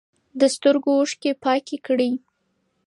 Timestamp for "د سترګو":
0.39-0.89